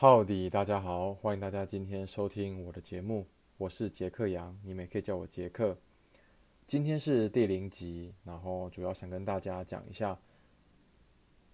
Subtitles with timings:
[0.00, 3.26] 好的，大家好，欢迎大家今天收听我的节目，
[3.56, 5.76] 我是杰克杨，你们也可以叫我杰克。
[6.68, 10.16] 今天是第零集，然后主要想跟大家讲一下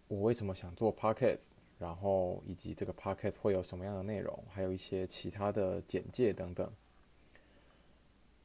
[0.09, 6.71] 我为什么想做 podcast，然后以及这个 podcast 会有什么样的内容，还有一些其他的简介等等。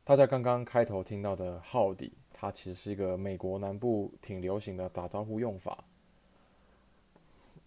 [0.05, 5.83] 大家刚刚开头听到的“好的”，它其实是一个美国南部挺流行的打招呼用法。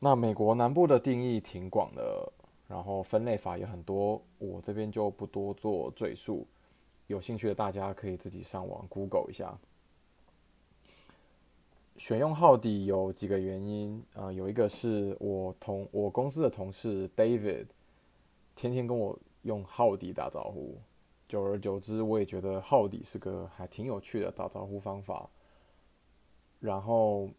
[0.05, 2.33] 那美国南部的定义挺广的，
[2.67, 6.45] 然后分类法也很多，我这边就不多做赘述。
[7.07, 9.57] 有兴趣的大家可以自己上网 Google 一下。
[11.99, 17.67] 选用浩迪有几个原因啊，有一个是我同我公司的同事 David
[18.57, 20.81] 天天跟我用浩迪打招呼，
[21.29, 25.31] 久而久之我也觉得浩迪是个还挺有趣的打招呼方法，
[26.59, 27.31] 然后。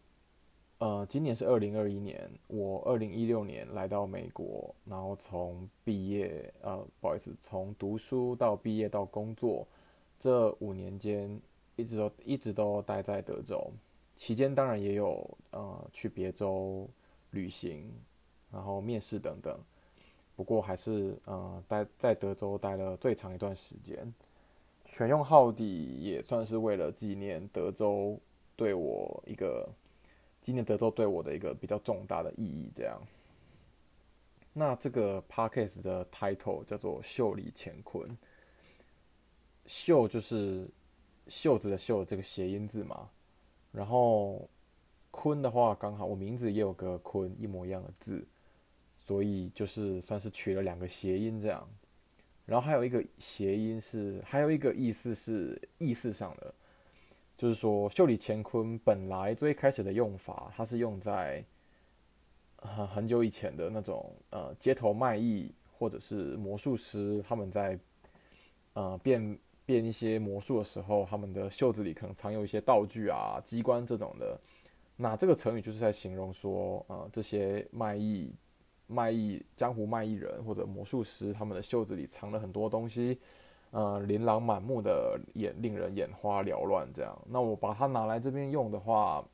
[0.78, 9.66] 呃，今年是二零二一年，我二零一六年来到美国，然后从毕业，呃，不好意思，从读书到毕业到工作，
[10.18, 11.40] 这五年间
[11.76, 13.70] 一直都一直都待在德州，
[14.16, 16.86] 期间当然也有呃去别州
[17.30, 17.88] 旅行，
[18.52, 19.56] 然后面试等等，
[20.34, 24.12] 不过还是呃待在德州待了最长一段时间，
[24.86, 28.18] 选用浩迪也算是为了纪念德州
[28.56, 29.66] 对我一个。
[30.44, 33.00] 今年德州对我的一个比较重大的意义，这样。
[34.52, 38.14] 那这个 podcast 的 title 叫做“袖里乾坤”，
[39.64, 40.68] 袖就是
[41.28, 43.08] 袖子的袖这个谐音字嘛，
[43.72, 44.46] 然后
[45.10, 48.22] 坤的话刚好我名字也有个坤一模一样的字，
[48.98, 51.66] 所以就是算是取了两个谐音这样。
[52.44, 56.54] 然后还有一个谐音是，还有一个意思是意思上的。
[57.36, 61.44] 就是说，袖里乾坤本来最开始的用法，它是用在
[62.56, 67.78] 很很久以前的那种呃街头卖艺或者是魔术师，他们在
[68.74, 74.40] 呃变变一些魔术的时候，他们的袖子里可能藏有一些道具啊、机关这种的。
[74.96, 78.32] 那这个成语就是在形容说，呃，这些卖艺
[78.86, 83.18] 卖艺江湖卖艺人或者魔术师，他们的袖子里藏了很多东西。
[83.76, 87.20] 呃，琳琅满目的眼令人眼花缭乱，这样。
[87.26, 89.24] 那我把它拿来这边用的话，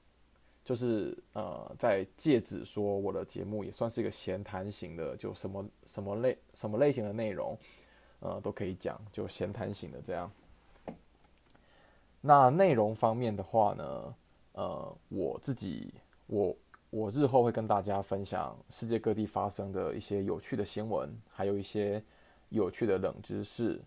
[0.65, 7.55] 就是呃，在借指说我的节目也算是一个闲谈型的，就什么什么类什么类型的内容，
[8.21, 10.33] 呃，都可以讲，就闲谈型的这样。
[12.23, 14.15] 那内容方面的话呢，
[14.53, 15.93] 呃，我自己
[16.27, 16.57] 我
[16.89, 22.03] 我日后会跟大家分享世界各地发生的一些有趣的新闻，还有一些
[22.49, 23.79] 有趣的冷知识。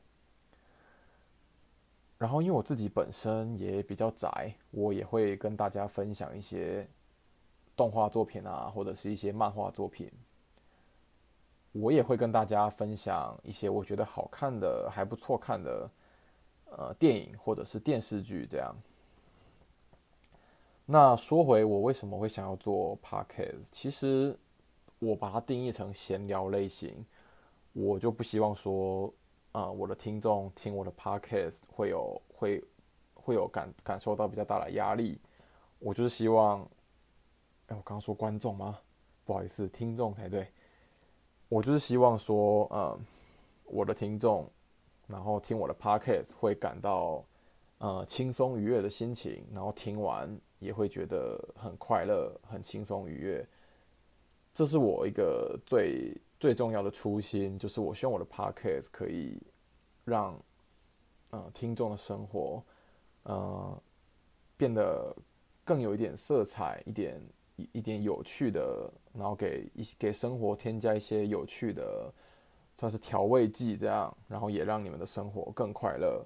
[2.24, 6.88] 然后，因为我自己本身也比较宅，我也会跟大家分享一些
[7.76, 10.10] 动画作品啊，或者是一些漫画作品。
[11.74, 15.90] 我也会跟大家分享一些我觉得好看的、还不错看的
[16.72, 18.74] 呃电影或者是电视剧这样。
[20.86, 24.34] 那说回我为什么会想要做 podcast，其实
[25.00, 27.06] 我把它定义成闲聊类型，
[27.74, 29.14] 我就不希望说。
[29.53, 32.64] 啊，我的听众听我的 podcast 会有会
[33.14, 35.19] 会有感感受到比较大的压力。
[35.78, 36.62] 我就是希望，
[37.68, 38.80] 哎，我刚刚说观众吗？
[39.25, 40.47] 不好意思，听众才对。
[41.50, 43.00] 我就是希望说，呃，
[43.66, 44.50] 我的听众，
[45.06, 47.24] 然后听我的 podcast 会感到
[47.78, 53.47] 呃轻松愉悦的心情，然后听完也会觉得很快乐、很轻松愉悦。
[54.52, 56.12] 这是我一个最。
[56.44, 59.42] 最重要的初心就是，我希望我的 podcast 可以
[60.04, 60.38] 让
[61.30, 62.62] 呃听众的生活
[63.24, 63.81] 呃
[64.58, 65.16] 变得
[65.64, 67.22] 更有一点色彩，一点
[67.56, 72.14] 一一点有趣的，然后给一给生活添加一些有趣的，
[72.78, 76.25] 算是调味剂这样，然后也让你们的生活更快乐。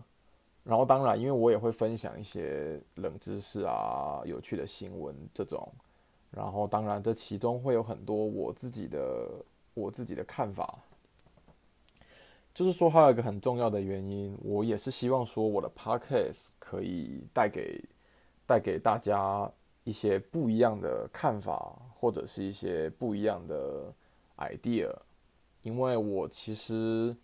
[0.63, 5.71] 然后当然，因为我也会分享一些冷知识啊、有趣的新闻这种，
[6.31, 9.45] 然后当然这其中会有很多我自己的。
[9.77, 10.79] 我自己的看法，
[12.51, 17.79] 就是说还有一个很重要的原因，我也是希望说我的 podcast 可以带给
[18.47, 19.47] 带给大家
[19.83, 23.93] 一些不一样的看法，或者是一些不一样的
[24.37, 24.91] idea。
[25.61, 27.15] 因为我其实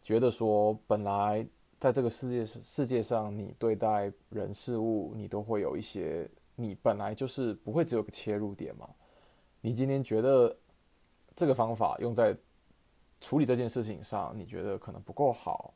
[0.00, 1.44] 觉得说，本来
[1.80, 8.88] 在这个世界世界上，你对待人事物，你都会有一些，你本来就是不会只有个切入点嘛。
[9.60, 10.56] 你今天觉得。
[11.36, 12.34] 这个方法用在
[13.20, 15.72] 处理这件事情上，你觉得可能不够好？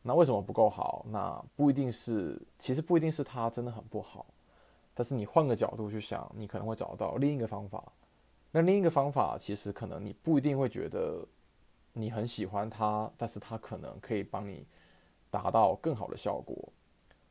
[0.00, 1.04] 那为什么不够好？
[1.10, 4.24] 那不一定是，其实不一定是它真的很不好。
[4.94, 7.92] 但是你换个角度去想，你可能会找到另一个方法，
[8.50, 11.26] 那另一个方法，其实可能你不一定会觉得
[11.92, 14.66] 你很喜欢它，但是它可能可以帮你
[15.30, 16.56] 达到更好的效果。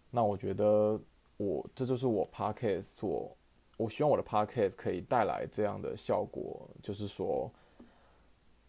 [0.10, 1.00] 那我觉得
[1.38, 3.38] 我这就是我 p o c a s t 所，
[3.78, 7.52] 我希望我的 p o c a s t 可以带来这样的效果，就是说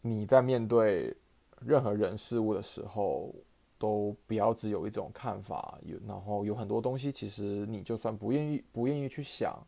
[0.03, 1.17] 你在面对
[1.61, 3.35] 任何人事物的时候，
[3.79, 9.59] 都不要只有一种看法，有然后有很多东西，其实你就算不愿意不愿意去想。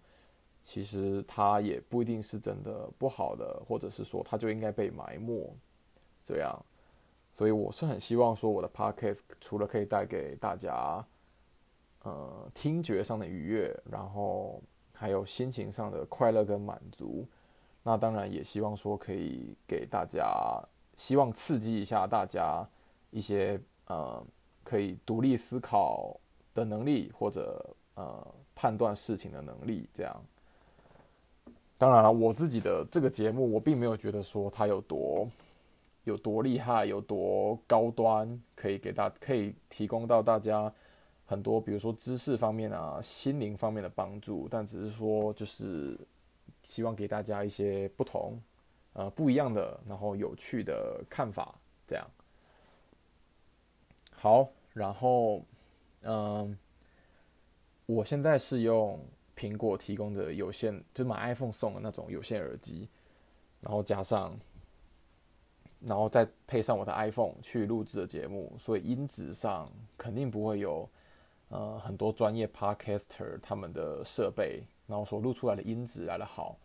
[0.66, 5.54] 其实它也不一定是真的不好的，或者是说它就应该被埋没，
[6.24, 6.58] 这样。
[7.36, 11.04] 所以我是很希望说我的 podcast 除了可以带给大家，
[12.02, 14.62] 呃，听觉上的愉悦，然后
[14.94, 17.28] 还有心情上的快乐跟满足，
[17.84, 20.26] 那当然也希望说可以给大家，
[20.96, 22.66] 希望刺激一下大家
[23.10, 24.24] 一些呃
[24.64, 26.18] 可以独立思考
[26.54, 27.64] 的能力，或者
[27.94, 30.24] 呃判断事情的能力，这样。
[31.76, 35.28] 当然了，我自己的这个节目，我并没有觉得说它有多
[36.04, 40.72] 有多厉害，有多高端，可以给大可以提供到大家
[41.26, 44.48] 很多，比如说知识方面啊、心灵方面的帮助。
[44.50, 45.98] 但只是说，就是
[46.64, 48.42] 希望给大家一些不同、
[48.94, 51.54] 呃不一样的，然后有趣的看法，
[51.86, 52.04] 这样。
[54.10, 55.44] 好，然后，
[56.02, 56.58] 嗯，
[57.86, 58.98] 我现在是用。
[59.36, 62.88] 苹果提供的有线，就买 iPhone 送的那种有线耳机，
[63.60, 64.38] 然后加上，
[65.80, 69.68] 然后再配上我的 iPhone 去录制的节目，所以音质上
[69.98, 70.88] 肯定不会有
[71.48, 76.58] 呃很多专业 Podcaster 他们的设备，然后所录出来的音质来的好。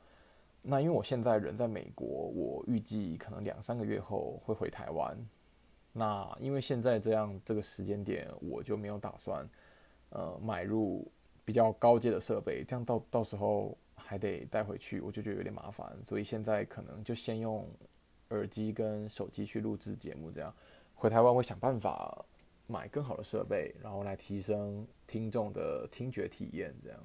[0.62, 5.18] 那因为我现在人在美国，我预计可能两三个月后会回台湾。
[5.94, 9.48] 那因为现在这样这个时间点，我就没有打算
[10.10, 11.12] 呃买入。
[11.46, 17.68] 比较高阶的设备，这样到到时候还得带回去，我就觉得有点麻烦，所以现在可能就先用
[18.30, 20.54] 耳机跟手机去录制节目，这样
[20.94, 22.24] 回台湾会想办法
[22.68, 26.72] 买更好的设备，然后来提升听众的听觉体验。
[26.84, 27.00] 这样，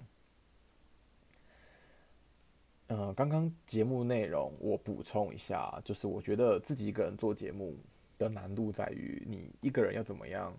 [2.88, 7.76] 呃，刚刚节目内容我补充一下，就是我觉得自己一个人做节目
[8.18, 10.54] 的难度在于，你一个人要怎么样，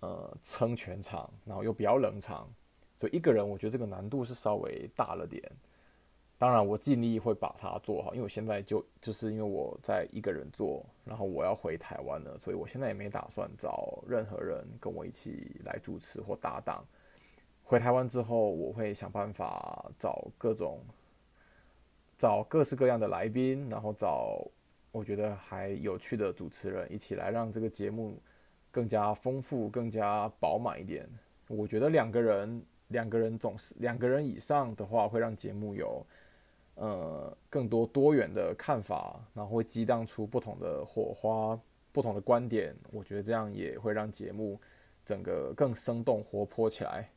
[0.00, 2.46] 呃，撑全场，然后又比较冷场。
[2.94, 5.42] 所以一个人，我觉得这个难度是稍微大了点。
[6.36, 16.84] 当然，我尽力会把它做好，因为我现在就就是因为我在一个人做，然后我要回台湾了，所以我现在也没打算找任何人跟我一起来主持或搭档。
[17.62, 20.80] 回台湾之后，我会想办法找各种
[22.16, 24.46] 找各式各样的来宾，然后找
[24.92, 28.20] 我觉得还有趣的主持人一起来，让这个节目
[28.70, 31.08] 更加丰富、更加饱满一点。
[31.48, 32.64] 我觉得两个人。
[32.88, 36.06] 两个人总是两个人以上的话，会让节目有
[36.74, 41.58] 呃更多多元的看法，然后会激荡出不同的火花、
[41.92, 42.76] 不同的观点。
[42.92, 44.60] 我觉得这样也会让节目
[45.04, 47.08] 整个更生动活泼起来。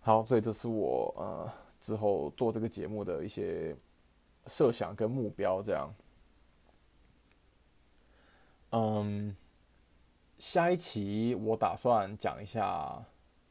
[0.00, 1.50] 好，所以这是我呃
[1.80, 3.74] 之后做这个节目的一些
[4.46, 5.62] 设想跟目标。
[5.62, 5.94] 这样，
[8.70, 9.36] 嗯，
[10.38, 13.02] 下一期我打算讲一下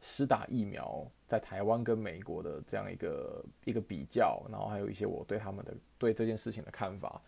[0.01, 1.05] 施打疫苗。
[1.25, 7.19] 在台湾跟美国的这样一个一个比较，然后还有一些我对他们的对这件事情的看法。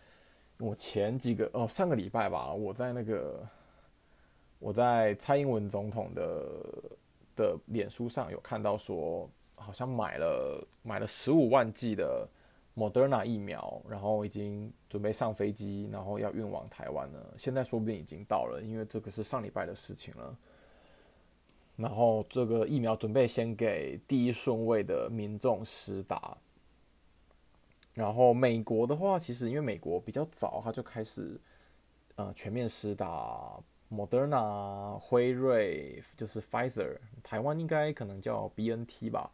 [0.58, 3.44] 我前几个哦上个礼拜吧，我在那个
[4.60, 6.62] 我在蔡英文总统的
[7.34, 12.28] 的脸书上有看到说，好像买了买了十五万剂的
[12.76, 17.34] modern 疫苗，然后已经准备上飞机，然后要运往台湾了。
[17.38, 20.36] 现在说不定已经到了，因为这个是上礼拜的事情了。
[21.74, 26.36] 然后这个疫苗准备先给第一顺位的民众施打。
[27.94, 31.40] 然后美国的话，其实因为美国比较早，它就开始
[32.16, 33.58] 呃全面施打
[33.90, 39.30] Moderna、辉瑞，就是 Pfizer，台湾应该可能叫 BNT 吧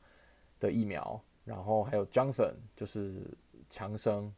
[0.61, 1.20] 的疫苗。
[1.44, 3.22] 然后还有 Johnson，就是
[3.68, 4.32] 强生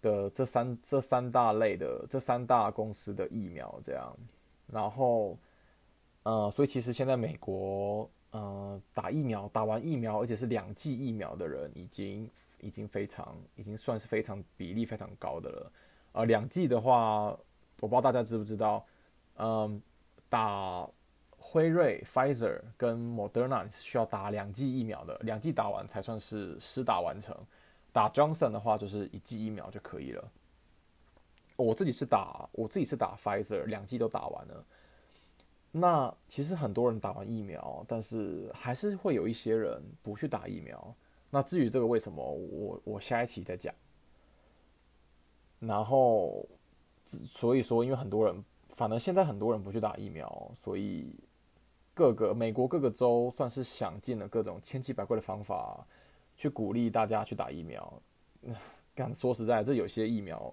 [0.00, 4.16] 的这三这三大类的这三大公司的疫苗这样。
[4.66, 5.38] 然后。
[6.24, 15.72] 呃，所以其实现在美国呃打疫苗打完疫苗，而且是两剂疫苗的人，已经已经非常已经算是非常比例非常高的了。
[16.12, 17.36] 呃，两剂的话，
[17.80, 18.86] 我不知道大家知不知道，
[19.34, 19.82] 嗯，
[20.28, 20.88] 打
[21.42, 27.36] 辉瑞 （Pfizer） 跟 Moderna 是需要打两剂疫苗的，两剂打完才算是施打完成。
[27.92, 30.30] 打 Johnson 的话，就是一剂疫苗就可以了。
[31.56, 34.64] 我自己是打我自己是打 Pfizer，两剂都打完了。
[35.72, 40.94] 那其实很多人打完疫苗，但是还是会有一些人不去打疫苗。
[41.28, 43.74] 那至于这个为什么，我我下一期再讲。
[45.58, 46.46] 然后
[47.04, 51.14] 所以说，因为很多人，反正现在很多人不去打疫苗，所以
[51.94, 55.86] 各个美国各个州算是想尽了各种千奇百怪的方法
[56.36, 58.02] 去鼓励大家去打疫苗。
[58.94, 60.52] 敢说实在，这有些疫苗，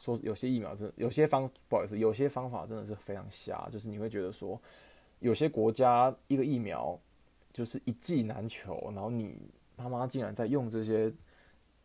[0.00, 4.60] 说有些疫苗真有些方不好意思，有些方法真的是非常瞎，就是你会觉得说，
[5.20, 6.98] 有些国家一个疫苗
[7.52, 9.38] 就是一剂难求，然后你
[9.76, 11.12] 他妈竟然在用这些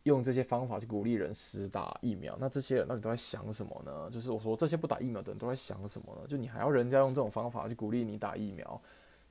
[0.04, 4.10] 用这些方法去鼓励人施打疫苗，那这些人到底都在想什么呢？
[4.10, 6.26] 就是我说这些不打疫苗的人都在想什么呢？
[6.26, 8.80] 就你还要人家用这种方法去鼓励你打疫苗，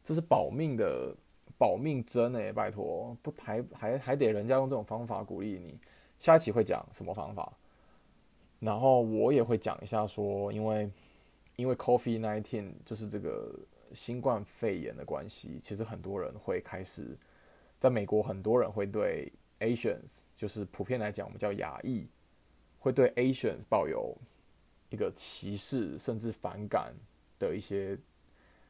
[0.03, 1.15] 这是保命的
[1.57, 5.77] 保命针哎，拜托不还还还得人家用这种方法鼓励你。
[6.19, 7.51] 下一期会讲什么方法，
[8.59, 10.89] 然后我也会讲一下说，因为
[11.55, 13.53] 因为 Coffee Nineteen 就是这个
[13.93, 17.17] 新冠肺炎的关系，其实很多人会开始
[17.79, 22.07] 在美国，很多人会对 Asians，就是普遍来讲我们叫亚裔，
[22.79, 24.17] 会对 Asians 抱有
[24.89, 26.95] 一个歧视甚至反感
[27.37, 27.95] 的一些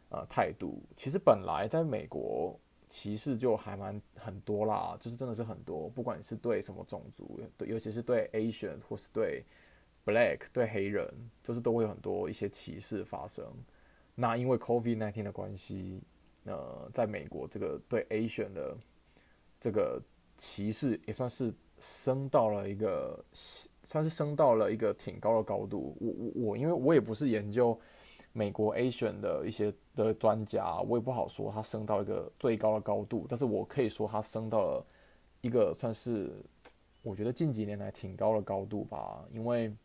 [0.10, 0.84] 呃态度。
[0.98, 2.60] 其实本来在美国。
[2.94, 9.46] 歧视就还蛮很多啦，就是真的是很多，不管你是对什么种族，对，尤其是对 Asian 或是对
[10.06, 11.10] Black 对黑人，
[11.42, 13.46] 就是都会有很多一些歧视发生。
[14.14, 16.02] 那因为 COVID-19 的关系，
[16.44, 18.78] 呃，在美国这个对 Asian 的
[19.62, 20.02] 这个
[20.42, 23.24] 歧视也算是升到了一个，
[23.84, 25.96] 算是升到了一个挺高的高度。
[26.02, 27.80] 我我我，因为我也不是研究。
[28.34, 34.86] 美国 Asian 的一些的专家，我也不好说它升到一个最高的高度，但是我可以说它升到了
[35.42, 36.32] 一个算是
[37.02, 39.26] 我觉得近几年来挺高的高度吧。
[39.34, 39.76] 因为，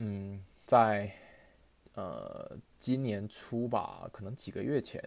[0.00, 1.08] 嗯，在
[1.94, 5.00] 呃今年初吧，可能几个月前，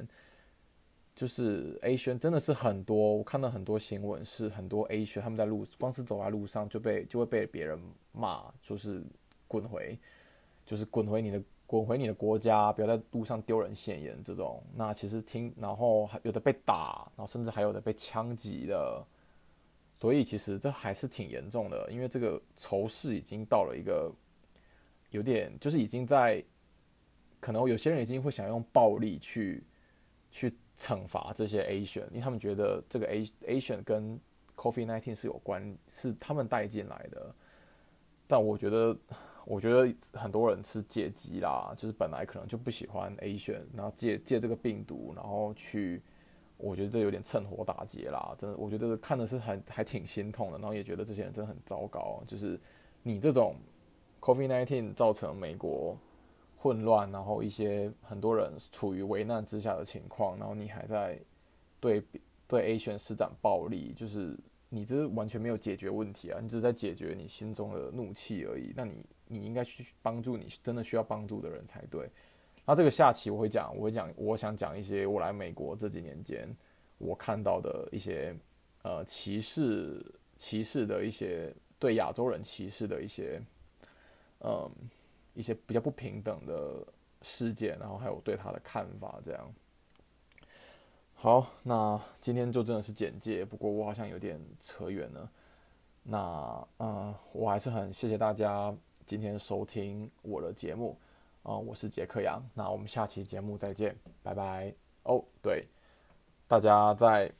[1.15, 7.79] 就是 Asian 真的是很多，我看到很多新闻是很多 Asian 他们在路光是走在路上就被就会被别人
[8.11, 9.03] 骂，就是
[9.47, 9.97] 滚回，
[10.65, 11.41] 就是滚回你的。
[11.67, 14.15] 滚回你的国家，不要在路上丢人现眼。
[14.23, 19.03] 这种，那其实听，然后还有的被打，然后甚至还有的被枪击的，
[19.91, 21.89] 所以其实这还是挺严重的。
[21.91, 24.13] 因为这个仇视已经到了一个
[25.09, 26.41] 有点，就是已经在
[27.39, 29.63] 可能有些人已经会想用暴力去
[30.29, 34.19] 去惩罚这些 Asian，因为他们觉得这个 A Asian 跟
[34.55, 37.33] Coffee Nineteen 是有关，是他们带进来的。
[38.27, 38.97] 但我觉得。
[39.47, 46.01] 我觉得很多人是借机啦，就是本来可能就不喜欢 A 选，然后借借这个病毒，然后去，
[46.57, 52.59] 我觉得这有点趁火打劫啦，真的，我觉得看的是很还挺心痛的，然后也觉得这些人真的很糟糕，就是
[53.03, 53.55] 你这种
[54.19, 55.95] COVID-19 造成美国
[56.65, 61.19] 混乱，然后一些很多人处于危难之下的情况，然后你还在
[61.79, 62.03] 对
[62.47, 64.35] 对 A 选施展暴力，就是
[64.69, 69.05] 你这完全没有解决问题啊，你只是在解决你心中的怒气而已，那你。
[69.27, 72.07] 你应该去帮助你真的需要帮助的人才对。
[72.63, 76.47] 那这个下期我会讲，我会讲，我想讲一些我来美国这几年间
[76.99, 78.35] 我看到的一些
[78.83, 80.05] 呃歧视
[80.37, 83.41] 歧视的一些对亚洲人歧视的一些
[84.41, 84.71] 嗯
[85.35, 86.83] 一些比较不平等的
[87.21, 89.53] 事件，然后还有对他的看法这样。
[91.13, 95.29] 好，那今天就真的是简介，不过我好像有点扯远了。
[96.03, 98.75] 那嗯，我还是很谢谢大家。
[99.05, 100.97] 今天收听我的节目，
[101.43, 104.73] 啊，我是杰克杨，那我们下期节目再见，拜拜。
[105.03, 105.67] 哦，对，
[106.47, 107.31] 大家在，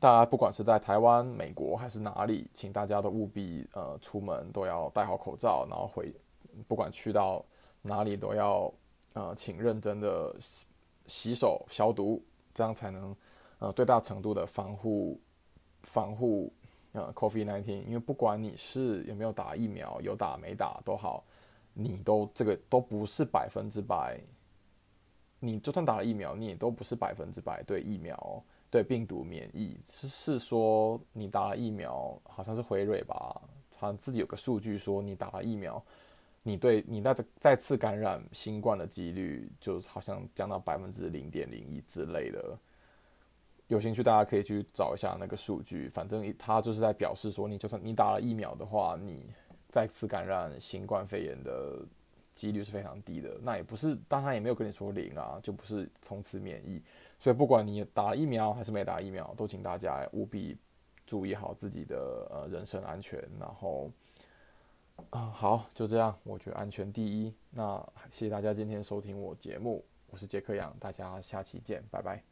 [0.00, 6.14] 大家不管是在台湾、美国还是哪里，请大家都务必呃出门都要戴好口罩，然后回，
[6.66, 7.44] 不管去到
[7.82, 8.72] 哪里都要
[9.14, 10.36] 呃请认真的
[11.06, 12.22] 洗手消毒，
[12.54, 13.16] 这样才能
[13.58, 15.20] 呃最大程度的防护
[15.82, 16.52] 防护。
[16.94, 21.24] 呃，Covid nineteen，因为不管你是有没有打疫苗，有打没打都好，
[21.72, 24.20] 你都这个都不是百分之百。
[25.40, 29.80] 你就算打了疫苗，你也都不是百分之百对疫苗对病毒免疫。
[29.90, 33.40] 是是说你打了疫苗，好像是辉瑞吧，
[33.70, 35.82] 他自己有个数据说你打了疫苗，
[36.42, 42.58] 你对你那再次感染新冠的几率，就好像降到百分之零点零一之类的。
[43.68, 45.88] 有兴趣，大家可以去找一下那个数据。
[45.88, 49.24] 反正他就是在表示说，你就算你打了疫苗的话，你
[49.68, 51.78] 再次感染新冠肺炎的
[52.34, 53.38] 几率是非常低的。
[53.40, 56.82] 那也不是，但他也没有跟你说零啊，就不是从此免疫。
[57.18, 60.58] 所以不管你打疫苗还是没打疫苗，都请大家务必
[61.06, 63.22] 注意好自己的呃人身安全。
[63.40, 63.90] 然后
[65.10, 67.34] 啊，好，就这样，我觉得安全第一。
[67.50, 67.78] 那
[68.10, 72.31] 谢谢大家今天收听我节目，我是杰克杨，大家下期见，拜拜。